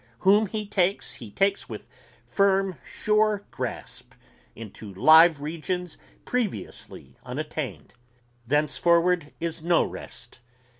Whom 0.21 0.47
he 0.47 0.65
takes 0.65 1.17
he 1.21 1.29
takes 1.29 1.69
with 1.69 1.87
firm 2.25 2.79
sure 2.83 3.45
grasp 3.51 4.15
into 4.55 4.91
live 4.91 5.39
regions 5.41 5.99
previously 6.25 7.17
unattained... 7.23 7.93
thenceforward 8.47 9.31
is 9.39 9.61
no 9.61 9.83
rest 9.83 10.39